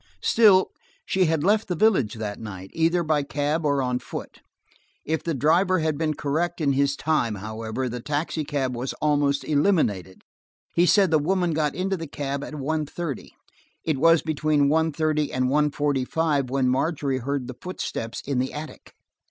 [0.23, 4.41] Still–she had left the village that night, either by cab or on foot.
[5.05, 10.23] If the driver had been correct in his time, however, the taxicab was almost eliminated;
[10.73, 13.35] he said the woman got into the cab at one thirty.
[13.83, 18.39] It was between one thirty and one forty five when Margery heard the footsteps in
[18.39, 18.95] the attic.